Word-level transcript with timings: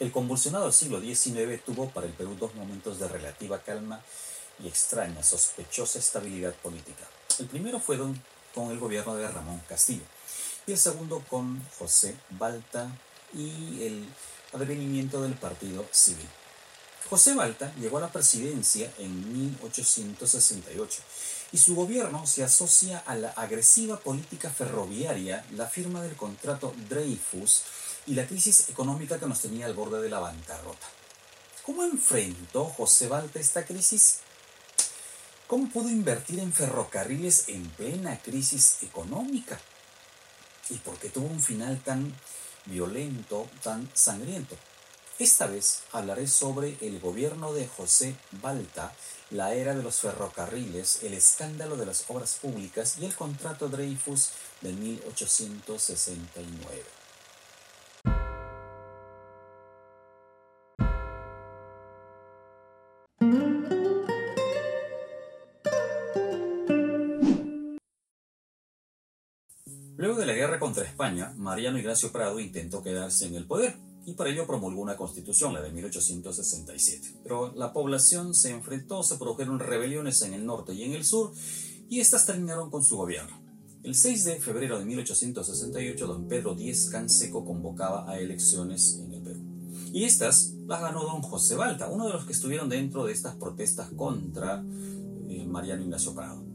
El 0.00 0.12
convulsionado 0.12 0.72
siglo 0.72 0.98
XIX 0.98 1.62
tuvo 1.62 1.90
para 1.90 2.06
el 2.06 2.14
Perú 2.14 2.34
dos 2.40 2.54
momentos 2.54 2.98
de 2.98 3.06
relativa 3.06 3.62
calma 3.62 4.00
y 4.58 4.66
extraña, 4.66 5.22
sospechosa 5.22 5.98
estabilidad 5.98 6.54
política. 6.54 7.06
El 7.38 7.44
primero 7.44 7.78
fue 7.78 7.98
con 8.54 8.70
el 8.70 8.78
gobierno 8.78 9.14
de 9.14 9.28
Ramón 9.28 9.60
Castillo 9.68 10.00
y 10.66 10.72
el 10.72 10.78
segundo 10.78 11.22
con 11.28 11.62
José 11.78 12.16
Balta 12.30 12.90
y 13.34 13.82
el 13.82 14.08
advenimiento 14.54 15.20
del 15.20 15.34
Partido 15.34 15.84
Civil. 15.92 16.28
José 17.10 17.34
Balta 17.34 17.70
llegó 17.74 17.98
a 17.98 18.02
la 18.02 18.10
presidencia 18.10 18.90
en 18.96 19.52
1868 19.58 21.02
y 21.52 21.58
su 21.58 21.74
gobierno 21.74 22.26
se 22.26 22.44
asocia 22.44 23.02
a 23.06 23.14
la 23.16 23.30
agresiva 23.30 23.98
política 23.98 24.50
ferroviaria, 24.50 25.44
la 25.52 25.66
firma 25.66 26.02
del 26.02 26.16
contrato 26.16 26.74
Dreyfus 26.88 27.62
y 28.06 28.14
la 28.14 28.26
crisis 28.26 28.68
económica 28.68 29.18
que 29.18 29.26
nos 29.26 29.40
tenía 29.40 29.66
al 29.66 29.74
borde 29.74 30.00
de 30.00 30.08
la 30.08 30.20
bancarrota. 30.20 30.86
¿Cómo 31.64 31.84
enfrentó 31.84 32.64
José 32.64 33.08
Balta 33.08 33.38
esta 33.38 33.64
crisis? 33.64 34.18
¿Cómo 35.46 35.68
pudo 35.68 35.88
invertir 35.88 36.38
en 36.38 36.52
ferrocarriles 36.52 37.48
en 37.48 37.68
plena 37.70 38.18
crisis 38.20 38.76
económica? 38.82 39.60
¿Y 40.70 40.74
por 40.76 40.96
qué 40.98 41.10
tuvo 41.10 41.26
un 41.26 41.42
final 41.42 41.80
tan 41.82 42.14
violento, 42.66 43.48
tan 43.62 43.90
sangriento? 43.92 44.56
Esta 45.18 45.46
vez 45.46 45.82
hablaré 45.92 46.28
sobre 46.28 46.78
el 46.80 46.98
gobierno 47.00 47.52
de 47.52 47.66
José 47.66 48.14
Balta, 48.40 48.94
la 49.30 49.54
era 49.54 49.74
de 49.74 49.82
los 49.82 50.00
ferrocarriles, 50.00 51.02
el 51.04 51.14
escándalo 51.14 51.76
de 51.76 51.86
las 51.86 52.04
obras 52.08 52.38
públicas 52.40 52.96
y 53.00 53.06
el 53.06 53.14
contrato 53.14 53.68
Dreyfus 53.68 54.30
de 54.60 54.72
1869. 54.72 56.82
Luego 69.96 70.18
de 70.18 70.26
la 70.26 70.32
guerra 70.32 70.58
contra 70.58 70.84
España, 70.84 71.32
Mariano 71.36 71.78
Ignacio 71.78 72.10
Prado 72.10 72.40
intentó 72.40 72.82
quedarse 72.82 73.26
en 73.26 73.36
el 73.36 73.46
poder 73.46 73.76
y 74.06 74.14
para 74.14 74.30
ello 74.30 74.46
promulgó 74.46 74.80
una 74.80 74.96
constitución, 74.96 75.52
la 75.52 75.62
de 75.62 75.72
1867. 75.72 77.20
Pero 77.22 77.52
la 77.54 77.72
población 77.72 78.34
se 78.34 78.50
enfrentó, 78.50 79.02
se 79.02 79.16
produjeron 79.16 79.58
rebeliones 79.58 80.22
en 80.22 80.34
el 80.34 80.46
norte 80.46 80.74
y 80.74 80.84
en 80.84 80.92
el 80.92 81.04
sur 81.04 81.32
y 81.88 82.00
estas 82.00 82.24
terminaron 82.24 82.70
con 82.70 82.84
su 82.84 82.96
gobierno. 82.96 83.36
El 83.82 83.94
6 83.94 84.24
de 84.24 84.40
febrero 84.40 84.78
de 84.78 84.84
1868, 84.84 86.06
don 86.06 86.28
Pedro 86.28 86.54
Díez 86.54 86.88
Canseco 86.90 87.44
convocaba 87.44 88.08
a 88.10 88.18
elecciones 88.18 89.00
en 89.02 89.12
el 89.12 89.22
Perú. 89.22 89.40
Y 89.92 90.04
estas 90.04 90.52
las 90.66 90.82
ganó 90.82 91.02
don 91.02 91.22
José 91.22 91.56
Balta, 91.56 91.88
uno 91.88 92.06
de 92.06 92.12
los 92.12 92.26
que 92.26 92.32
estuvieron 92.32 92.68
dentro 92.68 93.04
de 93.04 93.12
estas 93.12 93.34
protestas 93.36 93.90
contra 93.96 94.62
eh, 95.28 95.46
Mariano 95.46 95.82
Ignacio 95.82 96.14
Prado. 96.14 96.49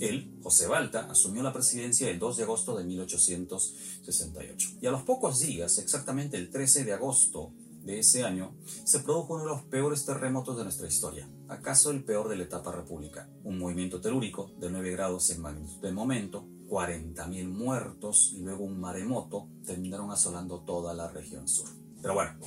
Él, 0.00 0.32
José 0.42 0.66
Balta, 0.66 1.10
asumió 1.10 1.42
la 1.42 1.52
presidencia 1.52 2.10
el 2.10 2.18
2 2.18 2.38
de 2.38 2.42
agosto 2.44 2.76
de 2.76 2.84
1868. 2.84 4.68
Y 4.80 4.86
a 4.86 4.90
los 4.90 5.02
pocos 5.02 5.40
días, 5.40 5.78
exactamente 5.78 6.36
el 6.36 6.50
13 6.50 6.84
de 6.84 6.94
agosto 6.94 7.52
de 7.84 7.98
ese 7.98 8.24
año, 8.24 8.54
se 8.84 9.00
produjo 9.00 9.34
uno 9.34 9.44
de 9.44 9.50
los 9.50 9.62
peores 9.62 10.04
terremotos 10.04 10.56
de 10.56 10.64
nuestra 10.64 10.88
historia, 10.88 11.28
acaso 11.48 11.90
el 11.90 12.02
peor 12.02 12.28
de 12.28 12.36
la 12.36 12.44
etapa 12.44 12.72
república. 12.72 13.28
Un 13.44 13.58
movimiento 13.58 14.00
telúrico 14.00 14.50
de 14.58 14.70
9 14.70 14.90
grados 14.90 15.30
en 15.30 15.42
magnitud 15.42 15.80
de 15.80 15.92
momento, 15.92 16.46
40.000 16.68 17.48
muertos 17.48 18.32
y 18.34 18.40
luego 18.40 18.64
un 18.64 18.80
maremoto 18.80 19.48
terminaron 19.66 20.10
asolando 20.10 20.60
toda 20.60 20.94
la 20.94 21.08
región 21.08 21.48
sur. 21.48 21.68
Pero 22.00 22.14
bueno, 22.14 22.38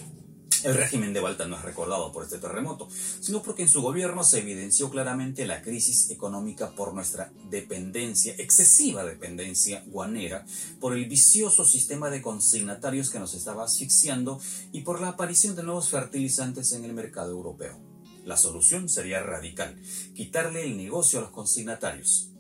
el 0.64 0.76
régimen 0.76 1.14
de 1.14 1.20
Balta 1.20 1.46
no 1.46 1.58
es 1.58 1.62
recordado 1.62 2.12
por 2.12 2.24
este 2.24 2.38
terremoto, 2.38 2.88
sino 3.20 3.44
porque 3.44 3.64
en 3.64 3.70
su 3.70 3.82
gobierno 3.82 4.24
se 4.24 4.40
evidenció 4.40 4.90
claramente 4.90 5.46
la 5.46 5.62
crisis 5.62 6.10
económica 6.10 6.72
por 6.76 6.94
nuestra 6.94 7.32
dependencia, 7.50 8.36
excesiva 8.38 9.04
dependencia 9.04 9.84
guanera, 9.88 10.46
por 10.80 10.96
el 10.96 11.06
vicioso 11.06 11.66
sistema 11.66 12.10
de 12.10 12.22
consignatarios 12.22 13.10
que 13.10 13.20
nos 13.20 13.34
estaba 13.34 13.66
asfixiando 13.66 14.40
y 14.72 14.82
por 14.82 15.02
la 15.02 15.10
aparición 15.10 15.56
de 15.56 15.64
nuevos 15.64 15.90
fertilizantes 15.90 16.72
en 16.72 16.86
el 16.86 16.94
mercado 16.94 17.32
europeo. 17.32 17.78
La 18.26 18.38
solución 18.38 18.88
sería 18.88 19.22
radical, 19.22 19.76
quitarle 20.16 20.64
el 20.64 20.78
negocio 20.78 21.20
a 21.20 21.24
los 21.24 21.32
consignatarios, 21.32 22.33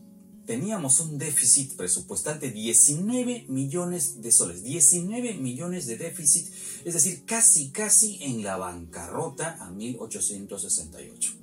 teníamos 0.45 0.99
un 0.99 1.17
déficit 1.17 1.75
presupuestal 1.75 2.39
de 2.39 2.51
19 2.51 3.45
millones 3.47 4.21
de 4.21 4.31
soles, 4.31 4.63
19 4.63 5.35
millones 5.35 5.87
de 5.87 5.97
déficit, 5.97 6.47
es 6.85 6.93
decir, 6.93 7.23
casi, 7.25 7.71
casi 7.71 8.21
en 8.21 8.43
la 8.43 8.57
bancarrota 8.57 9.57
a 9.63 9.71
1868. 9.71 11.33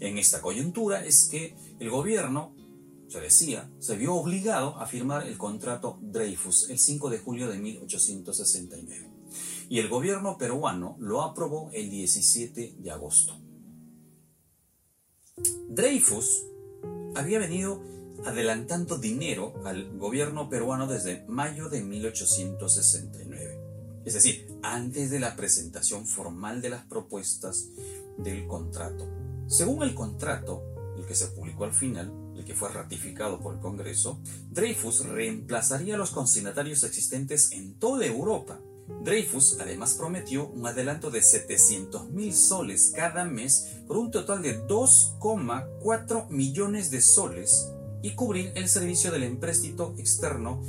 En 0.00 0.18
esta 0.18 0.40
coyuntura 0.40 1.04
es 1.04 1.24
que 1.24 1.54
el 1.78 1.90
gobierno, 1.90 2.54
se 3.08 3.20
decía, 3.20 3.70
se 3.78 3.96
vio 3.96 4.14
obligado 4.14 4.78
a 4.78 4.86
firmar 4.86 5.26
el 5.26 5.38
contrato 5.38 5.98
Dreyfus 6.00 6.70
el 6.70 6.78
5 6.78 7.10
de 7.10 7.18
julio 7.18 7.48
de 7.48 7.58
1869. 7.58 9.10
Y 9.68 9.78
el 9.78 9.88
gobierno 9.88 10.36
peruano 10.36 10.96
lo 10.98 11.22
aprobó 11.22 11.70
el 11.72 11.90
17 11.90 12.76
de 12.78 12.90
agosto. 12.90 13.38
Dreyfus 15.68 16.44
había 17.14 17.38
venido 17.38 17.82
adelantando 18.24 18.98
dinero 18.98 19.54
al 19.64 19.96
gobierno 19.98 20.48
peruano 20.48 20.86
desde 20.86 21.24
mayo 21.28 21.68
de 21.68 21.82
1869, 21.82 23.60
es 24.04 24.14
decir, 24.14 24.46
antes 24.62 25.10
de 25.10 25.20
la 25.20 25.36
presentación 25.36 26.06
formal 26.06 26.60
de 26.60 26.70
las 26.70 26.84
propuestas 26.86 27.68
del 28.18 28.46
contrato. 28.46 29.08
Según 29.48 29.82
el 29.82 29.94
contrato, 29.94 30.62
el 30.96 31.06
que 31.06 31.14
se 31.14 31.28
publicó 31.28 31.64
al 31.64 31.72
final, 31.72 32.12
el 32.36 32.44
que 32.44 32.54
fue 32.54 32.70
ratificado 32.70 33.40
por 33.40 33.54
el 33.54 33.60
Congreso, 33.60 34.20
Dreyfus 34.50 35.06
reemplazaría 35.06 35.94
a 35.94 35.98
los 35.98 36.10
consignatarios 36.10 36.84
existentes 36.84 37.52
en 37.52 37.74
toda 37.78 38.06
Europa. 38.06 38.60
Dreyfus 39.04 39.58
además 39.60 39.94
prometió 39.94 40.48
un 40.48 40.66
adelanto 40.66 41.10
de 41.10 41.22
700 41.22 42.10
mil 42.10 42.34
soles 42.34 42.92
cada 42.94 43.24
mes 43.24 43.68
por 43.86 43.96
un 43.96 44.10
total 44.10 44.42
de 44.42 44.60
2,4 44.66 46.28
millones 46.28 46.90
de 46.90 47.00
soles 47.00 47.72
y 48.02 48.10
cubrir 48.10 48.52
el 48.54 48.68
servicio 48.68 49.10
del 49.10 49.22
empréstito 49.22 49.94
externo 49.98 50.62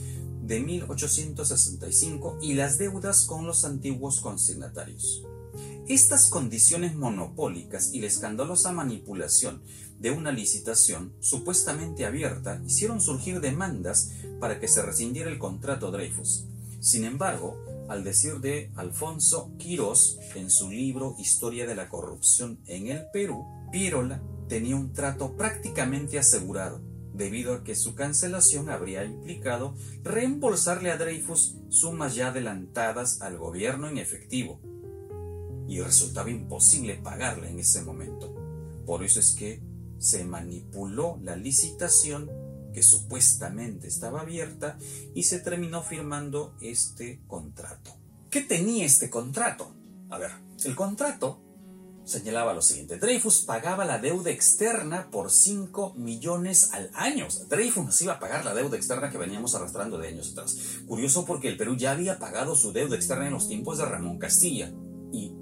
de 0.44 0.60
1865 0.60 2.40
y 2.42 2.54
las 2.54 2.78
deudas 2.78 3.24
con 3.26 3.48
los 3.48 3.66
antiguos 3.66 4.20
consignatarios. 4.20 5.24
Estas 5.88 6.28
condiciones 6.28 6.96
monopólicas 6.96 7.94
y 7.94 8.02
la 8.02 8.08
escandalosa 8.08 8.72
manipulación 8.72 9.62
de 10.00 10.12
una 10.12 10.32
licitación 10.32 11.14
supuestamente 11.20 12.06
abierta 12.06 12.62
hicieron 12.66 13.02
surgir 13.02 13.42
demandas 13.42 14.12
para 14.40 14.60
que 14.60 14.68
se 14.68 14.82
rescindiera 14.82 15.30
el 15.30 15.40
contrato 15.40 15.92
Dreyfus. 15.92 16.46
Sin 16.80 17.06
embargo, 17.06 17.58
al 17.88 18.04
decir 18.04 18.40
de 18.40 18.72
Alfonso 18.76 19.52
Quirós 19.58 20.20
en 20.36 20.50
su 20.50 20.70
libro 20.70 21.16
Historia 21.20 21.68
de 21.68 21.76
la 21.76 21.90
corrupción 21.90 22.60
en 22.66 22.88
el 22.88 23.06
Perú, 23.12 23.46
Pirola 23.72 24.22
tenía 24.48 24.76
un 24.76 24.94
trato 24.94 25.36
prácticamente 25.36 26.18
asegurado 26.20 26.82
debido 27.14 27.54
a 27.54 27.64
que 27.64 27.76
su 27.76 27.96
cancelación 27.96 28.70
habría 28.70 29.04
implicado 29.04 29.76
reembolsarle 30.04 30.92
a 30.92 30.98
Dreyfus 30.98 31.56
sumas 31.70 32.16
ya 32.16 32.30
adelantadas 32.30 33.22
al 33.22 33.38
gobierno 33.38 33.88
en 33.88 33.98
efectivo, 33.98 34.60
y 35.68 35.82
resultaba 35.82 36.30
imposible 36.30 36.96
pagarle 36.96 37.50
en 37.50 37.60
ese 37.60 37.82
momento. 37.82 38.34
Por 38.86 39.04
eso 39.04 39.20
es 39.20 39.34
que 39.34 39.62
se 39.98 40.26
manipuló 40.26 41.20
la 41.24 41.36
licitación 41.36 42.30
que 42.74 42.84
supuestamente 42.84 43.88
estaba 43.88 44.22
abierta 44.22 44.78
y 45.14 45.24
se 45.24 45.40
terminó 45.40 45.84
firmando 45.84 46.56
este 46.60 47.22
contrato. 47.28 47.96
¿Qué 48.30 48.42
tenía 48.42 48.86
este 48.86 49.10
contrato? 49.10 49.74
A 50.10 50.18
ver, 50.18 50.32
el 50.66 50.76
contrato 50.76 51.43
señalaba 52.06 52.54
lo 52.54 52.62
siguiente, 52.62 52.98
Dreyfus 52.98 53.42
pagaba 53.42 53.84
la 53.86 54.00
deuda 54.00 54.30
externa 54.30 55.10
por 55.10 55.32
5 55.32 55.94
millones 55.96 56.72
al 56.74 56.90
año. 56.94 57.28
Dreyfus 57.50 57.86
nos 57.86 58.02
iba 58.02 58.14
a 58.14 58.20
pagar 58.20 58.46
la 58.46 58.54
deuda 58.54 58.78
externa 58.78 59.10
que 59.10 59.18
veníamos 59.18 59.56
arrastrando 59.56 59.98
de 59.98 60.10
años 60.10 60.32
atrás. 60.32 60.56
Curioso 60.88 61.26
porque 61.26 61.48
el 61.48 61.58
Perú 61.58 61.76
ya 61.76 61.92
había 61.92 62.20
pagado 62.20 62.56
su 62.56 62.72
deuda 62.72 62.96
externa 62.96 63.28
en 63.28 63.34
los 63.34 63.48
tiempos 63.48 63.78
de 63.78 63.86
Ramón 63.86 64.20
Castilla 64.20 64.72
y 65.12 65.34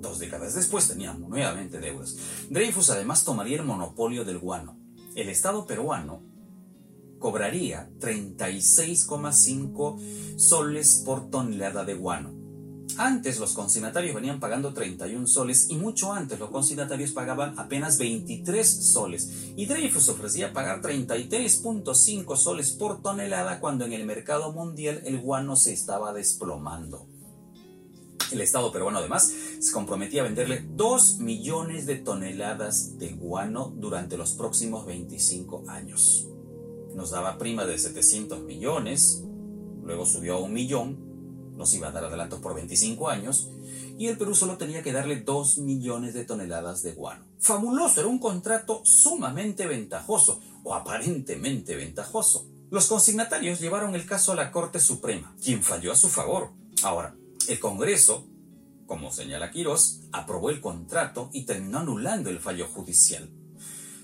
dos 0.00 0.18
décadas 0.18 0.54
después 0.54 0.88
teníamos 0.88 1.28
nuevamente 1.28 1.78
deudas. 1.78 2.16
Dreyfus 2.50 2.90
además 2.90 3.24
tomaría 3.24 3.58
el 3.58 3.64
monopolio 3.64 4.24
del 4.24 4.38
guano. 4.38 4.78
El 5.14 5.28
Estado 5.28 5.66
peruano 5.66 6.22
cobraría 7.18 7.90
36,5 8.00 10.38
soles 10.38 11.02
por 11.04 11.30
tonelada 11.30 11.84
de 11.84 11.94
guano 11.94 12.35
antes 12.98 13.38
los 13.38 13.52
consignatarios 13.52 14.14
venían 14.14 14.40
pagando 14.40 14.72
31 14.72 15.26
soles 15.26 15.66
y 15.68 15.76
mucho 15.76 16.12
antes 16.12 16.38
los 16.38 16.50
consignatarios 16.50 17.12
pagaban 17.12 17.58
apenas 17.58 17.98
23 17.98 18.92
soles 18.92 19.52
y 19.56 19.66
Dreyfus 19.66 20.08
ofrecía 20.08 20.52
pagar 20.52 20.82
33.5 20.82 22.36
soles 22.36 22.72
por 22.72 23.02
tonelada 23.02 23.60
cuando 23.60 23.84
en 23.84 23.92
el 23.92 24.04
mercado 24.04 24.52
mundial 24.52 25.02
el 25.04 25.18
guano 25.18 25.56
se 25.56 25.72
estaba 25.72 26.12
desplomando. 26.12 27.06
El 28.32 28.40
Estado 28.40 28.72
peruano 28.72 28.98
además 28.98 29.32
se 29.60 29.72
comprometía 29.72 30.22
a 30.22 30.24
venderle 30.24 30.64
2 30.74 31.18
millones 31.20 31.86
de 31.86 31.96
toneladas 31.96 32.98
de 32.98 33.10
guano 33.10 33.72
durante 33.76 34.16
los 34.16 34.32
próximos 34.32 34.84
25 34.84 35.64
años. 35.68 36.28
Nos 36.94 37.10
daba 37.10 37.38
prima 37.38 37.66
de 37.66 37.78
700 37.78 38.42
millones, 38.42 39.22
luego 39.84 40.06
subió 40.06 40.36
a 40.36 40.40
un 40.40 40.52
millón, 40.52 41.05
nos 41.56 41.72
iba 41.74 41.88
a 41.88 41.92
dar 41.92 42.04
adelantos 42.04 42.40
por 42.40 42.54
25 42.54 43.08
años, 43.08 43.50
y 43.98 44.08
el 44.08 44.18
Perú 44.18 44.34
solo 44.34 44.58
tenía 44.58 44.82
que 44.82 44.92
darle 44.92 45.20
2 45.20 45.58
millones 45.58 46.14
de 46.14 46.24
toneladas 46.24 46.82
de 46.82 46.92
guano. 46.92 47.24
Fabuloso, 47.38 48.00
era 48.00 48.08
un 48.08 48.18
contrato 48.18 48.82
sumamente 48.84 49.66
ventajoso, 49.66 50.40
o 50.62 50.74
aparentemente 50.74 51.76
ventajoso. 51.76 52.48
Los 52.70 52.88
consignatarios 52.88 53.60
llevaron 53.60 53.94
el 53.94 54.04
caso 54.04 54.32
a 54.32 54.36
la 54.36 54.50
Corte 54.50 54.80
Suprema, 54.80 55.34
quien 55.42 55.62
falló 55.62 55.92
a 55.92 55.96
su 55.96 56.08
favor. 56.08 56.50
Ahora, 56.82 57.14
el 57.48 57.60
Congreso, 57.60 58.26
como 58.86 59.12
señala 59.12 59.52
Quirós, 59.52 60.00
aprobó 60.12 60.50
el 60.50 60.60
contrato 60.60 61.30
y 61.32 61.44
terminó 61.44 61.78
anulando 61.78 62.28
el 62.30 62.40
fallo 62.40 62.66
judicial. 62.66 63.30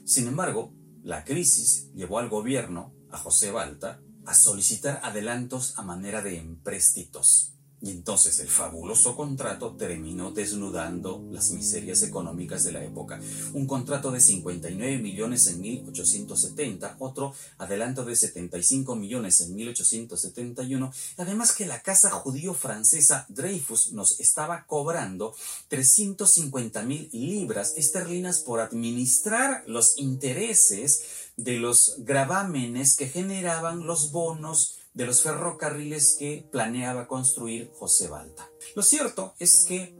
Sin 0.05 0.29
embargo, 0.29 0.73
la 1.03 1.25
crisis 1.25 1.91
llevó 1.95 2.21
al 2.21 2.29
gobierno, 2.29 2.93
a 3.11 3.19
José 3.19 3.51
Balta, 3.51 4.01
a 4.27 4.35
solicitar 4.35 5.01
adelantos 5.03 5.79
a 5.79 5.83
manera 5.83 6.23
de 6.23 6.39
empréstitos. 6.39 7.53
Y 7.85 7.91
entonces 7.91 8.39
el 8.39 8.47
fabuloso 8.47 9.17
contrato 9.17 9.75
terminó 9.75 10.31
desnudando 10.31 11.27
las 11.33 11.51
miserias 11.51 12.05
económicas 12.05 12.63
de 12.63 12.71
la 12.71 12.85
época. 12.85 13.21
Un 13.55 13.67
contrato 13.67 14.13
de 14.13 14.21
59 14.21 14.99
millones 14.99 15.49
en 15.49 15.61
1870, 15.61 16.95
otro 17.01 17.35
adelanto 17.59 18.05
de 18.05 18.15
75 18.15 18.95
millones 18.95 19.41
en 19.41 19.57
1871, 19.57 20.93
además 21.17 21.51
que 21.51 21.67
la 21.67 21.83
casa 21.83 22.11
judío-francesa 22.11 23.27
Dreyfus 23.29 23.91
nos 23.91 24.21
estaba 24.21 24.65
cobrando 24.69 25.35
350 25.67 26.85
mil 26.85 27.09
libras 27.13 27.75
esterlinas 27.77 28.43
por 28.43 28.61
administrar 28.61 29.65
los 29.67 29.99
intereses 29.99 31.32
de 31.43 31.59
los 31.59 31.97
gravámenes 31.99 32.97
que 32.97 33.09
generaban 33.09 33.87
los 33.87 34.13
bonos 34.13 34.79
de 34.95 35.07
los 35.07 35.23
ferrocarriles 35.23 36.17
que 36.19 36.47
planeaba 36.53 37.09
construir 37.09 37.71
José 37.75 38.09
Balta. 38.09 38.51
Lo 38.77 38.83
cierto 38.83 39.35
es 39.39 39.65
que 39.67 39.97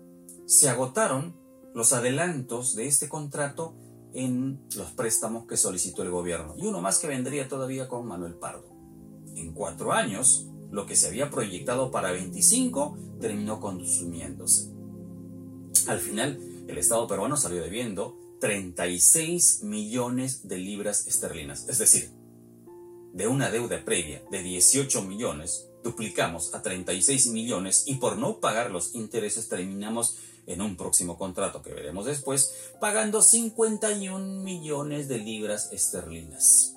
se 0.47 0.69
agotaron 0.69 1.37
los 1.75 1.93
adelantos 1.93 2.75
de 2.75 2.87
este 2.87 3.09
contrato 3.09 3.75
en 4.13 4.67
los 4.77 4.91
préstamos 4.93 5.47
que 5.47 5.57
solicitó 5.57 6.03
el 6.03 6.11
gobierno 6.11 6.55
y 6.59 6.67
uno 6.67 6.83
más 6.83 6.99
que 6.99 7.07
vendría 7.07 7.49
todavía 7.49 7.89
con 7.89 8.07
Manuel 8.07 8.35
Pardo. 8.35 8.69
En 9.35 9.55
cuatro 9.55 9.93
años, 9.93 10.47
lo 10.71 10.85
que 10.85 10.97
se 10.97 11.09
había 11.09 11.31
proyectado 11.31 11.91
para 11.91 12.13
25 12.13 12.99
terminó 13.21 13.61
consumiéndose. 13.61 14.71
Al 15.89 16.01
final, 16.01 16.39
el 16.69 16.79
Estado 16.79 17.07
peruano 17.07 17.37
salió 17.37 17.63
debiendo 17.63 18.19
36 18.43 19.63
millones 19.63 20.49
de 20.49 20.59
libras 20.59 21.07
esterlinas, 21.07 21.69
es 21.69 21.79
decir, 21.79 22.11
de 23.13 23.29
una 23.29 23.53
deuda 23.53 23.85
previa 23.85 24.21
de 24.33 24.43
18 24.43 25.03
millones, 25.03 25.69
duplicamos 25.85 26.53
a 26.53 26.61
36 26.61 27.29
millones 27.29 27.85
y 27.87 27.95
por 27.99 28.19
no 28.19 28.41
pagar 28.41 28.73
los 28.73 28.97
intereses 28.97 29.49
terminamos 29.49 30.19
en 30.49 30.61
un 30.61 30.77
próximo 30.77 31.17
contrato 31.17 31.63
que 31.63 31.73
veremos 31.73 32.05
después, 32.05 32.53
pagando 32.81 33.23
51 33.23 34.43
millones 34.43 35.07
de 35.07 35.19
libras 35.19 35.71
esterlinas. 35.71 36.75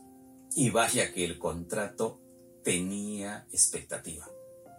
Y 0.56 0.70
vaya 0.70 1.12
que 1.14 1.26
el 1.26 1.40
contrato 1.40 2.22
tenía 2.64 3.48
expectativa 3.52 4.30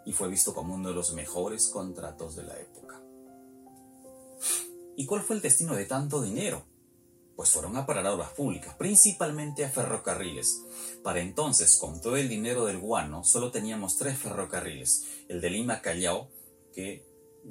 y 0.05 0.13
fue 0.13 0.29
visto 0.29 0.55
como 0.55 0.77
uno 0.77 0.91
de 0.91 0.95
los 0.95 1.15
mejores 1.15 1.67
contratos 1.67 2.37
de 2.37 2.45
la 2.45 2.57
época. 2.57 3.03
¿Y 4.95 5.05
cuál 5.05 5.23
fue 5.23 5.35
el 5.35 5.43
destino 5.43 5.75
de 5.75 5.87
tanto 5.87 6.23
dinero? 6.23 6.76
Pues 7.37 7.51
fueron 7.51 7.77
a 7.77 7.85
parar 7.85 8.07
a 8.07 8.15
obras 8.15 8.31
públicas, 8.31 8.75
principalmente 8.77 9.65
a 9.65 9.69
ferrocarriles. 9.69 10.63
Para 11.03 11.21
entonces, 11.21 11.77
con 11.79 12.01
todo 12.01 12.17
el 12.17 12.29
dinero 12.29 12.65
del 12.65 12.79
guano, 12.79 13.25
solo 13.25 13.51
teníamos 13.51 13.99
tres 13.99 14.19
ferrocarriles, 14.19 15.05
el 15.29 15.43
de 15.43 15.51
Lima 15.51 15.83
Callao, 15.83 16.31
que 16.75 17.05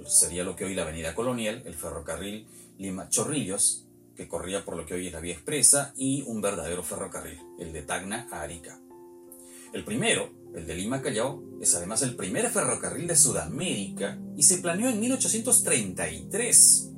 sería 0.08 0.44
lo 0.44 0.56
que 0.56 0.66
hoy 0.66 0.74
la 0.74 0.82
Avenida 0.82 1.14
Colonial, 1.14 1.62
el 1.66 1.76
ferrocarril 1.76 2.48
Lima 2.80 3.10
Chorrillos, 3.10 3.86
que 4.16 4.28
corría 4.28 4.66
por 4.66 4.76
lo 4.76 4.86
que 4.86 4.96
hoy 4.96 5.08
es 5.08 5.14
la 5.14 5.20
Vía 5.20 5.36
Expresa, 5.36 5.94
y 5.96 6.24
un 6.24 6.42
verdadero 6.42 6.84
ferrocarril, 6.84 7.40
el 7.60 7.72
de 7.72 7.84
Tacna 7.84 8.28
a 8.32 8.42
Arica. 8.42 8.80
El 9.72 9.84
primero, 9.84 10.32
el 10.56 10.66
de 10.66 10.76
Lima 10.76 11.02
Callao, 11.02 11.44
es 11.62 11.76
además 11.76 12.02
el 12.02 12.16
primer 12.16 12.50
ferrocarril 12.50 13.08
de 13.08 13.16
Sudamérica 13.16 14.18
y 14.38 14.44
se 14.44 14.60
planeó 14.60 14.90
en 14.90 15.00
1833 15.00 16.95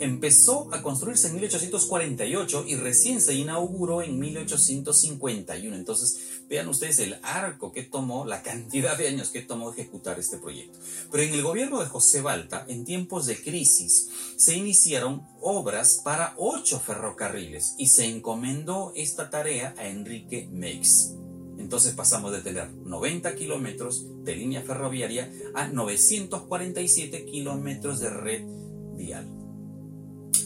empezó 0.00 0.72
a 0.72 0.82
construirse 0.82 1.28
en 1.28 1.34
1848 1.34 2.64
y 2.66 2.76
recién 2.76 3.20
se 3.20 3.34
inauguró 3.34 4.02
en 4.02 4.18
1851. 4.18 5.76
Entonces, 5.76 6.42
vean 6.48 6.68
ustedes 6.68 6.98
el 6.98 7.16
arco 7.22 7.72
que 7.72 7.82
tomó, 7.82 8.24
la 8.24 8.42
cantidad 8.42 8.96
de 8.96 9.08
años 9.08 9.30
que 9.30 9.42
tomó 9.42 9.72
ejecutar 9.72 10.18
este 10.18 10.38
proyecto. 10.38 10.78
Pero 11.10 11.22
en 11.22 11.34
el 11.34 11.42
gobierno 11.42 11.80
de 11.80 11.86
José 11.86 12.20
Balta, 12.20 12.64
en 12.68 12.84
tiempos 12.84 13.26
de 13.26 13.40
crisis, 13.42 14.08
se 14.36 14.56
iniciaron 14.56 15.22
obras 15.40 16.00
para 16.04 16.34
ocho 16.36 16.80
ferrocarriles 16.80 17.74
y 17.78 17.88
se 17.88 18.06
encomendó 18.06 18.92
esta 18.96 19.30
tarea 19.30 19.74
a 19.78 19.86
Enrique 19.86 20.48
Meix. 20.50 21.14
Entonces 21.58 21.94
pasamos 21.94 22.32
de 22.32 22.42
tener 22.42 22.70
90 22.72 23.34
kilómetros 23.36 24.06
de 24.24 24.36
línea 24.36 24.62
ferroviaria 24.62 25.30
a 25.54 25.68
947 25.68 27.24
kilómetros 27.24 28.00
de 28.00 28.10
red 28.10 28.42
vial. 28.96 29.43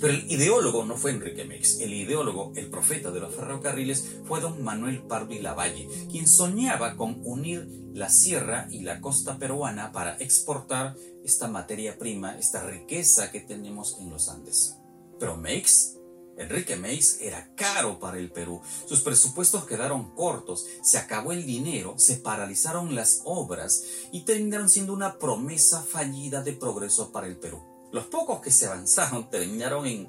Pero 0.00 0.12
el 0.12 0.30
ideólogo 0.30 0.84
no 0.84 0.96
fue 0.96 1.10
Enrique 1.10 1.44
Mex, 1.44 1.80
el 1.80 1.92
ideólogo, 1.92 2.52
el 2.56 2.70
profeta 2.70 3.10
de 3.10 3.20
los 3.20 3.34
ferrocarriles, 3.34 4.18
fue 4.24 4.40
don 4.40 4.62
Manuel 4.62 5.02
Pardo 5.02 5.34
y 5.34 5.40
Lavalle, 5.40 5.88
quien 6.10 6.26
soñaba 6.26 6.96
con 6.96 7.20
unir 7.24 7.66
la 7.94 8.08
sierra 8.08 8.68
y 8.70 8.80
la 8.80 9.00
costa 9.00 9.38
peruana 9.38 9.92
para 9.92 10.16
exportar 10.18 10.96
esta 11.24 11.48
materia 11.48 11.98
prima, 11.98 12.38
esta 12.38 12.62
riqueza 12.62 13.30
que 13.30 13.40
tenemos 13.40 13.96
en 14.00 14.10
los 14.10 14.28
Andes. 14.28 14.76
Pero 15.18 15.36
Mex 15.36 15.98
Enrique 16.38 16.76
Meis 16.76 17.18
era 17.20 17.50
caro 17.56 17.98
para 17.98 18.18
el 18.18 18.30
Perú. 18.30 18.62
Sus 18.86 19.00
presupuestos 19.00 19.64
quedaron 19.64 20.14
cortos, 20.14 20.66
se 20.82 20.98
acabó 20.98 21.32
el 21.32 21.44
dinero, 21.44 21.94
se 21.98 22.16
paralizaron 22.16 22.94
las 22.94 23.22
obras 23.24 23.82
y 24.12 24.24
terminaron 24.24 24.70
siendo 24.70 24.92
una 24.92 25.18
promesa 25.18 25.82
fallida 25.82 26.42
de 26.42 26.52
progreso 26.52 27.10
para 27.10 27.26
el 27.26 27.36
Perú. 27.36 27.67
Los 27.92 28.06
pocos 28.06 28.40
que 28.40 28.50
se 28.50 28.66
avanzaron 28.66 29.30
terminaron 29.30 29.86
en 29.86 30.08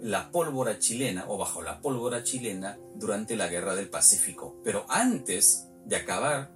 la 0.00 0.30
pólvora 0.30 0.78
chilena 0.78 1.24
o 1.28 1.38
bajo 1.38 1.62
la 1.62 1.80
pólvora 1.80 2.22
chilena 2.22 2.78
durante 2.94 3.36
la 3.36 3.48
guerra 3.48 3.74
del 3.74 3.88
Pacífico. 3.88 4.60
Pero 4.62 4.84
antes 4.88 5.68
de 5.86 5.96
acabar 5.96 6.52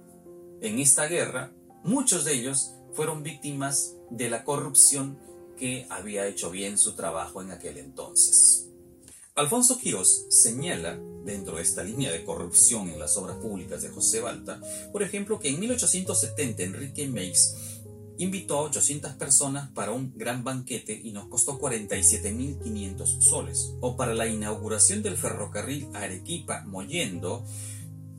en 0.61 0.79
esta 0.79 1.07
guerra, 1.07 1.51
muchos 1.83 2.25
de 2.25 2.33
ellos 2.33 2.73
fueron 2.93 3.23
víctimas 3.23 3.95
de 4.09 4.29
la 4.29 4.43
corrupción 4.43 5.17
que 5.57 5.87
había 5.89 6.27
hecho 6.27 6.51
bien 6.51 6.77
su 6.77 6.95
trabajo 6.95 7.41
en 7.41 7.51
aquel 7.51 7.77
entonces. 7.77 8.69
Alfonso 9.35 9.77
Quirós 9.77 10.25
señala, 10.29 10.99
dentro 11.23 11.57
de 11.57 11.61
esta 11.61 11.83
línea 11.83 12.11
de 12.11 12.25
corrupción 12.25 12.89
en 12.89 12.99
las 12.99 13.15
obras 13.17 13.37
públicas 13.37 13.81
de 13.81 13.89
José 13.89 14.19
Balta, 14.19 14.59
por 14.91 15.01
ejemplo, 15.01 15.39
que 15.39 15.49
en 15.49 15.59
1870 15.59 16.63
Enrique 16.63 17.07
Meix 17.07 17.55
invitó 18.19 18.59
a 18.59 18.61
800 18.63 19.13
personas 19.13 19.69
para 19.71 19.93
un 19.93 20.13
gran 20.15 20.43
banquete 20.43 20.99
y 21.01 21.13
nos 21.13 21.27
costó 21.27 21.57
47.500 21.57 23.21
soles. 23.21 23.73
O 23.79 23.95
para 23.95 24.13
la 24.13 24.27
inauguración 24.27 25.01
del 25.01 25.17
ferrocarril 25.17 25.87
Arequipa-Mollendo 25.93 27.45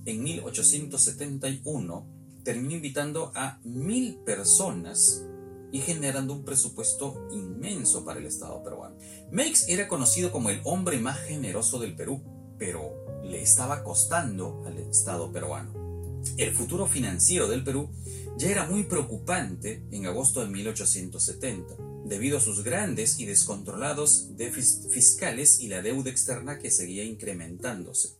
en 0.07 0.23
1871, 0.23 2.07
terminó 2.43 2.75
invitando 2.75 3.31
a 3.35 3.61
mil 3.63 4.17
personas 4.25 5.23
y 5.71 5.81
generando 5.81 6.33
un 6.33 6.45
presupuesto 6.45 7.29
inmenso 7.31 8.03
para 8.03 8.21
el 8.21 8.27
Estado 8.27 8.65
peruano. 8.65 8.97
Meix 9.31 9.69
era 9.69 9.87
conocido 9.87 10.33
como 10.33 10.49
el 10.49 10.63
hombre 10.65 10.99
más 10.99 11.19
generoso 11.19 11.79
del 11.79 11.95
Perú, 11.95 12.23
pero 12.59 12.95
le 13.23 13.43
estaba 13.43 13.85
costando 13.85 14.65
al 14.67 14.79
Estado 14.79 15.31
peruano. 15.31 15.90
El 16.37 16.55
futuro 16.55 16.87
financiero 16.87 17.49
del 17.49 17.65
Perú 17.65 17.91
ya 18.37 18.51
era 18.51 18.67
muy 18.67 18.85
preocupante 18.85 19.83
en 19.91 20.07
agosto 20.07 20.41
de 20.41 20.49
1870, 20.49 21.77
debido 22.05 22.39
a 22.39 22.41
sus 22.41 22.63
grandes 22.65 23.19
y 23.19 23.27
descontrolados 23.27 24.37
déficits 24.37 24.93
fiscales 24.93 25.61
y 25.61 25.69
la 25.69 25.83
deuda 25.83 26.11
externa 26.11 26.59
que 26.59 26.71
seguía 26.71 27.05
incrementándose. 27.05 28.20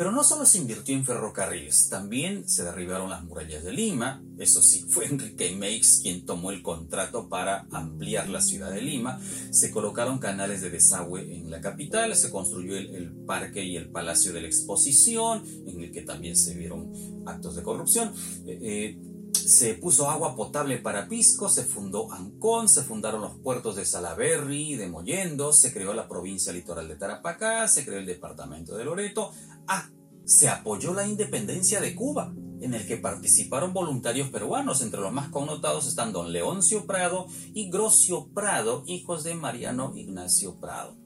Pero 0.00 0.12
no 0.12 0.24
solo 0.24 0.46
se 0.46 0.56
invirtió 0.56 0.96
en 0.96 1.04
ferrocarriles, 1.04 1.90
también 1.90 2.48
se 2.48 2.64
derribaron 2.64 3.10
las 3.10 3.22
murallas 3.22 3.62
de 3.62 3.70
Lima, 3.70 4.24
eso 4.38 4.62
sí, 4.62 4.86
fue 4.88 5.04
Enrique 5.04 5.54
Meix 5.54 6.00
quien 6.02 6.24
tomó 6.24 6.52
el 6.52 6.62
contrato 6.62 7.28
para 7.28 7.66
ampliar 7.70 8.30
la 8.30 8.40
ciudad 8.40 8.70
de 8.70 8.80
Lima, 8.80 9.20
se 9.50 9.70
colocaron 9.70 10.18
canales 10.18 10.62
de 10.62 10.70
desagüe 10.70 11.36
en 11.36 11.50
la 11.50 11.60
capital, 11.60 12.16
se 12.16 12.30
construyó 12.30 12.78
el, 12.78 13.12
parque 13.26 13.62
y 13.62 13.76
el 13.76 13.90
palacio 13.90 14.32
de 14.32 14.40
la 14.40 14.46
exposición, 14.46 15.44
en 15.66 15.82
el 15.82 15.92
que 15.92 16.00
también 16.00 16.34
se 16.34 16.54
vieron 16.54 16.90
actos 17.26 17.54
de 17.54 17.62
corrupción. 17.62 18.10
Eh, 18.46 18.58
eh, 18.62 19.09
se 19.48 19.74
puso 19.74 20.10
agua 20.10 20.36
potable 20.36 20.78
para 20.78 21.08
Pisco, 21.08 21.48
se 21.48 21.64
fundó 21.64 22.12
Ancón, 22.12 22.68
se 22.68 22.82
fundaron 22.82 23.20
los 23.20 23.38
puertos 23.38 23.76
de 23.76 23.84
Salaberry, 23.84 24.76
de 24.76 24.88
Mollendo, 24.88 25.52
se 25.52 25.72
creó 25.72 25.94
la 25.94 26.08
provincia 26.08 26.52
litoral 26.52 26.88
de 26.88 26.96
Tarapacá, 26.96 27.66
se 27.68 27.84
creó 27.84 27.98
el 27.98 28.06
departamento 28.06 28.76
de 28.76 28.84
Loreto. 28.84 29.32
Ah, 29.66 29.90
se 30.24 30.48
apoyó 30.48 30.94
la 30.94 31.06
independencia 31.06 31.80
de 31.80 31.94
Cuba, 31.94 32.32
en 32.60 32.74
el 32.74 32.86
que 32.86 32.96
participaron 32.96 33.72
voluntarios 33.72 34.28
peruanos, 34.30 34.82
entre 34.82 35.00
los 35.00 35.12
más 35.12 35.30
connotados 35.30 35.86
están 35.86 36.12
don 36.12 36.32
Leoncio 36.32 36.86
Prado 36.86 37.26
y 37.54 37.70
Grocio 37.70 38.28
Prado, 38.32 38.84
hijos 38.86 39.24
de 39.24 39.34
Mariano 39.34 39.92
Ignacio 39.96 40.60
Prado. 40.60 40.96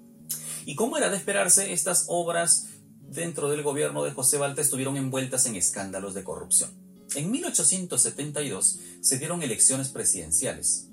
Y 0.66 0.74
como 0.74 0.96
era 0.96 1.10
de 1.10 1.16
esperarse, 1.16 1.72
estas 1.72 2.06
obras 2.08 2.68
dentro 3.00 3.48
del 3.48 3.62
gobierno 3.62 4.02
de 4.02 4.12
José 4.12 4.38
Balta 4.38 4.60
estuvieron 4.60 4.96
envueltas 4.96 5.46
en 5.46 5.56
escándalos 5.56 6.14
de 6.14 6.24
corrupción. 6.24 6.83
En 7.14 7.30
1872 7.30 8.80
se 9.00 9.18
dieron 9.18 9.42
elecciones 9.42 9.88
presidenciales, 9.88 10.88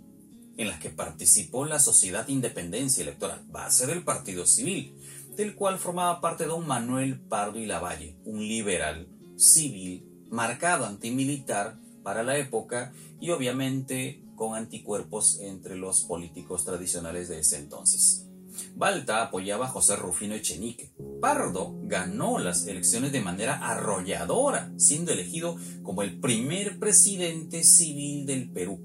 en 0.58 0.68
las 0.68 0.80
que 0.80 0.92
participó 0.92 1.66
la 1.66 1.80
Sociedad 1.80 2.28
Independencia 2.28 3.02
Electoral, 3.02 3.44
base 3.50 3.88
del 3.88 4.04
Partido 4.04 4.46
Civil, 4.46 4.96
del 5.36 5.56
cual 5.56 5.80
formaba 5.80 6.22
parte 6.22 6.46
don 6.46 6.68
Manuel 6.68 7.20
Pardo 7.20 7.58
y 7.58 7.66
Lavalle, 7.66 8.18
un 8.26 8.40
liberal 8.40 9.08
civil 9.36 10.06
marcado 10.30 10.86
antimilitar 10.86 11.80
para 12.04 12.22
la 12.22 12.38
época 12.38 12.94
y 13.20 13.32
obviamente 13.32 14.24
con 14.36 14.56
anticuerpos 14.56 15.40
entre 15.42 15.76
los 15.76 16.02
políticos 16.04 16.66
tradicionales 16.66 17.30
de 17.30 17.40
ese 17.40 17.58
entonces. 17.58 18.28
Balta 18.76 19.24
apoyaba 19.24 19.66
a 19.66 19.70
José 19.70 19.96
Rufino 19.96 20.36
Echenique. 20.36 20.94
Pardo 21.22 21.76
ganó 21.84 22.40
las 22.40 22.68
elecciones 22.68 23.12
de 23.12 23.22
manera 23.22 23.58
arrolladora, 23.58 24.72
siendo 24.78 25.12
elegido 25.12 25.56
como 25.84 26.02
el 26.02 26.20
primer 26.20 26.80
presidente 26.80 27.64
civil 27.64 28.26
del 28.26 28.52
Perú. 28.52 28.80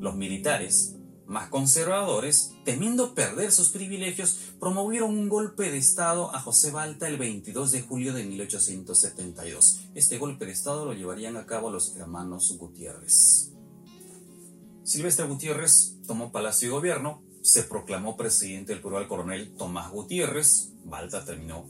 Los 0.00 0.16
militares, 0.16 0.96
más 1.26 1.48
conservadores, 1.48 2.52
temiendo 2.64 3.14
perder 3.14 3.52
sus 3.52 3.68
privilegios, 3.68 4.54
promovieron 4.58 5.10
un 5.10 5.28
golpe 5.28 5.70
de 5.70 5.78
Estado 5.78 6.34
a 6.34 6.40
José 6.40 6.72
Balta 6.72 7.06
el 7.06 7.18
22 7.18 7.70
de 7.70 7.82
julio 7.82 8.12
de 8.12 8.24
1872. 8.24 9.80
Este 9.94 10.18
golpe 10.18 10.46
de 10.46 10.52
Estado 10.52 10.84
lo 10.84 10.92
llevarían 10.92 11.36
a 11.36 11.46
cabo 11.46 11.70
los 11.70 11.94
hermanos 11.96 12.56
Gutiérrez. 12.58 13.52
Silvestre 14.82 15.24
Gutiérrez 15.26 15.98
tomó 16.04 16.32
Palacio 16.32 16.66
y 16.66 16.72
Gobierno, 16.72 17.22
se 17.42 17.62
proclamó 17.64 18.16
presidente 18.16 18.72
del 18.74 18.82
coronel 18.82 19.54
Tomás 19.56 19.90
Gutiérrez, 19.90 20.72
Balta 20.84 21.24
terminó 21.24 21.66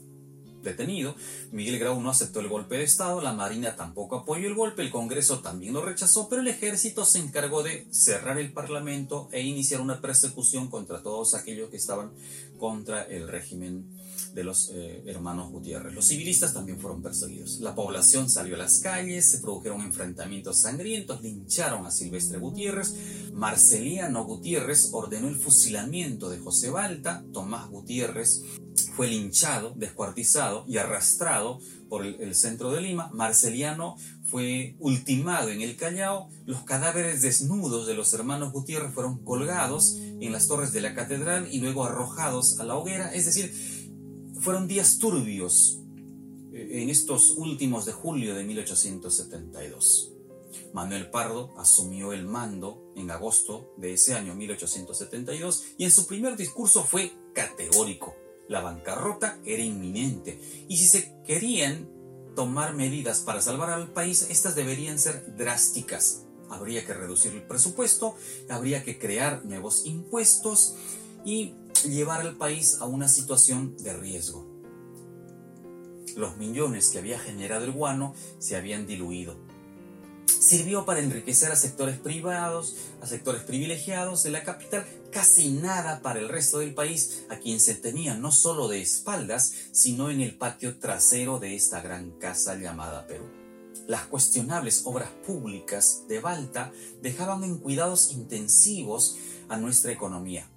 detenido, 0.63 1.15
Miguel 1.51 1.79
Grau 1.79 1.99
no 2.01 2.09
aceptó 2.09 2.39
el 2.39 2.47
golpe 2.47 2.77
de 2.77 2.83
Estado, 2.83 3.21
la 3.21 3.33
Marina 3.33 3.75
tampoco 3.75 4.17
apoyó 4.17 4.47
el 4.47 4.55
golpe, 4.55 4.81
el 4.81 4.91
Congreso 4.91 5.39
también 5.39 5.73
lo 5.73 5.81
rechazó, 5.83 6.29
pero 6.29 6.41
el 6.41 6.47
ejército 6.47 7.05
se 7.05 7.19
encargó 7.19 7.63
de 7.63 7.87
cerrar 7.91 8.37
el 8.37 8.53
Parlamento 8.53 9.27
e 9.31 9.41
iniciar 9.41 9.81
una 9.81 10.01
persecución 10.01 10.69
contra 10.69 11.01
todos 11.01 11.33
aquellos 11.33 11.69
que 11.69 11.77
estaban 11.77 12.11
contra 12.59 13.03
el 13.03 13.27
régimen 13.27 13.89
de 14.33 14.43
los 14.43 14.71
eh, 14.73 15.03
hermanos 15.07 15.51
Gutiérrez. 15.51 15.93
Los 15.93 16.05
civilistas 16.05 16.53
también 16.53 16.79
fueron 16.79 17.01
perseguidos. 17.01 17.59
La 17.59 17.75
población 17.75 18.29
salió 18.29 18.55
a 18.55 18.59
las 18.59 18.79
calles, 18.79 19.29
se 19.29 19.39
produjeron 19.39 19.81
enfrentamientos 19.81 20.61
sangrientos, 20.61 21.21
lincharon 21.21 21.85
a 21.85 21.91
Silvestre 21.91 22.39
Gutiérrez, 22.39 22.93
Marceliano 23.33 24.25
Gutiérrez 24.25 24.89
ordenó 24.91 25.27
el 25.27 25.35
fusilamiento 25.35 26.29
de 26.29 26.39
José 26.39 26.69
Balta, 26.69 27.23
Tomás 27.33 27.69
Gutiérrez 27.69 28.43
fue 28.95 29.07
linchado, 29.07 29.73
descuartizado 29.75 30.65
y 30.67 30.77
arrastrado 30.77 31.59
por 31.89 32.05
el, 32.05 32.21
el 32.21 32.35
centro 32.35 32.71
de 32.71 32.81
Lima. 32.81 33.09
Marceliano 33.13 33.95
fue 34.23 34.75
ultimado 34.79 35.49
en 35.49 35.61
el 35.61 35.75
Callao, 35.75 36.29
los 36.45 36.63
cadáveres 36.63 37.21
desnudos 37.21 37.85
de 37.85 37.95
los 37.95 38.13
hermanos 38.13 38.53
Gutiérrez 38.53 38.93
fueron 38.93 39.23
colgados 39.23 39.97
en 39.97 40.31
las 40.31 40.47
torres 40.47 40.71
de 40.71 40.81
la 40.81 40.93
catedral 40.93 41.47
y 41.51 41.59
luego 41.59 41.83
arrojados 41.83 42.59
a 42.59 42.63
la 42.63 42.75
hoguera, 42.75 43.13
es 43.13 43.25
decir, 43.25 43.80
fueron 44.41 44.67
días 44.67 44.97
turbios 44.97 45.79
eh, 46.51 46.81
en 46.81 46.89
estos 46.89 47.31
últimos 47.37 47.85
de 47.85 47.93
julio 47.93 48.33
de 48.33 48.43
1872. 48.43 50.13
Manuel 50.73 51.09
Pardo 51.09 51.53
asumió 51.57 52.11
el 52.11 52.25
mando 52.25 52.91
en 52.95 53.11
agosto 53.11 53.73
de 53.77 53.93
ese 53.93 54.15
año 54.15 54.33
1872 54.35 55.65
y 55.77 55.85
en 55.85 55.91
su 55.91 56.07
primer 56.07 56.35
discurso 56.35 56.83
fue 56.83 57.11
categórico. 57.33 58.15
La 58.47 58.61
bancarrota 58.61 59.39
era 59.45 59.63
inminente 59.63 60.39
y 60.67 60.77
si 60.77 60.87
se 60.87 61.15
querían 61.25 61.89
tomar 62.35 62.73
medidas 62.73 63.19
para 63.19 63.41
salvar 63.41 63.69
al 63.69 63.93
país, 63.93 64.27
estas 64.29 64.55
deberían 64.55 64.97
ser 64.97 65.35
drásticas. 65.37 66.23
Habría 66.49 66.85
que 66.85 66.93
reducir 66.93 67.33
el 67.33 67.43
presupuesto, 67.43 68.15
habría 68.49 68.83
que 68.83 68.97
crear 68.97 69.45
nuevos 69.45 69.85
impuestos 69.85 70.75
y 71.23 71.53
llevar 71.83 72.21
al 72.21 72.37
país 72.37 72.77
a 72.79 72.85
una 72.85 73.07
situación 73.07 73.75
de 73.77 73.93
riesgo. 73.93 74.47
Los 76.15 76.37
millones 76.37 76.89
que 76.89 76.99
había 76.99 77.19
generado 77.19 77.65
el 77.65 77.71
guano 77.71 78.13
se 78.39 78.55
habían 78.55 78.85
diluido. 78.85 79.35
Sirvió 80.27 80.85
para 80.85 80.99
enriquecer 80.99 81.51
a 81.51 81.55
sectores 81.55 81.99
privados, 81.99 82.75
a 83.01 83.07
sectores 83.07 83.43
privilegiados 83.43 84.23
de 84.23 84.31
la 84.31 84.43
capital, 84.43 84.85
casi 85.11 85.49
nada 85.49 86.01
para 86.01 86.19
el 86.19 86.29
resto 86.29 86.59
del 86.59 86.73
país, 86.73 87.25
a 87.29 87.37
quien 87.37 87.59
se 87.59 87.75
tenía 87.75 88.15
no 88.15 88.31
solo 88.31 88.67
de 88.67 88.81
espaldas, 88.81 89.53
sino 89.71 90.09
en 90.09 90.19
el 90.19 90.35
patio 90.35 90.77
trasero 90.79 91.39
de 91.39 91.55
esta 91.55 91.81
gran 91.81 92.11
casa 92.11 92.55
llamada 92.55 93.07
Perú. 93.07 93.25
Las 93.87 94.05
cuestionables 94.05 94.81
obras 94.85 95.09
públicas 95.25 96.03
de 96.07 96.19
Balta 96.19 96.71
dejaban 97.01 97.43
en 97.43 97.57
cuidados 97.57 98.11
intensivos 98.11 99.17
a 99.47 99.57
nuestra 99.57 99.91
economía. 99.91 100.50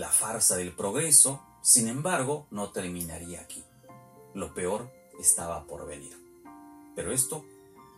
La 0.00 0.08
farsa 0.08 0.56
del 0.56 0.72
progreso, 0.72 1.42
sin 1.60 1.86
embargo, 1.86 2.46
no 2.50 2.70
terminaría 2.70 3.42
aquí. 3.42 3.62
Lo 4.32 4.54
peor 4.54 4.90
estaba 5.20 5.66
por 5.66 5.86
venir. 5.86 6.16
Pero 6.96 7.12
esto 7.12 7.44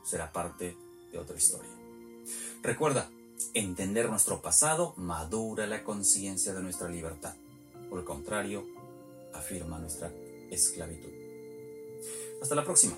será 0.02 0.32
parte 0.32 0.76
de 1.12 1.18
otra 1.21 1.37
historia. 1.37 1.71
Recuerda, 2.61 3.09
entender 3.54 4.11
nuestro 4.11 4.42
pasado 4.42 4.94
madura 4.97 5.68
la 5.68 5.85
conciencia 5.85 6.52
de 6.52 6.61
nuestra 6.61 6.88
libertad. 6.88 7.37
Por 7.88 8.00
el 8.00 8.04
contrario, 8.04 8.66
afirma 9.32 9.78
nuestra 9.78 10.11
esclavitud. 10.50 11.12
Hasta 12.42 12.56
la 12.56 12.64
próxima. 12.64 12.97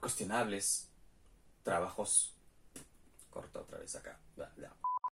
Cuestionables 0.00 0.88
trabajos. 1.62 2.34
Corta 3.30 3.60
otra 3.60 3.78
vez 3.78 3.94
acá. 3.94 4.18